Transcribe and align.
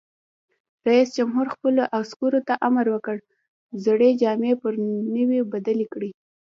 رئیس 0.87 1.09
جمهور 1.17 1.47
خپلو 1.55 1.81
عسکرو 1.99 2.39
ته 2.47 2.53
امر 2.67 2.85
وکړ؛ 2.91 3.17
زړې 3.85 4.09
جامې 4.21 4.53
پر 4.61 4.73
نوو 5.15 5.39
بدلې 5.53 5.85
کړئ! 5.93 6.11